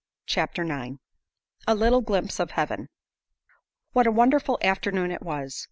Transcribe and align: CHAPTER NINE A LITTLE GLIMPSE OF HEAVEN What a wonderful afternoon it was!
CHAPTER 0.25 0.63
NINE 0.63 0.99
A 1.67 1.75
LITTLE 1.75 2.01
GLIMPSE 2.01 2.39
OF 2.39 2.49
HEAVEN 2.49 2.89
What 3.91 4.07
a 4.07 4.11
wonderful 4.11 4.57
afternoon 4.63 5.11
it 5.11 5.21
was! 5.21 5.59